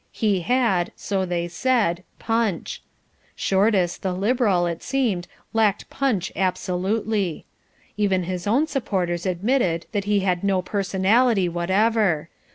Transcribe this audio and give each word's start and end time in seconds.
He 0.11 0.39
had, 0.39 0.91
so 0.95 1.25
they 1.25 1.47
said, 1.47 2.03
"punch." 2.17 2.81
Shortis, 3.37 3.99
the 3.99 4.13
Liberal, 4.13 4.65
it 4.65 4.81
seemed, 4.81 5.27
lacked 5.53 5.91
punch 5.91 6.31
absolutely. 6.35 7.45
Even 7.97 8.23
his 8.23 8.47
own 8.47 8.65
supporters 8.65 9.27
admitted 9.27 9.85
that 9.91 10.05
he 10.05 10.21
had 10.21 10.43
no 10.43 10.63
personality 10.63 11.47
whatever. 11.47 12.29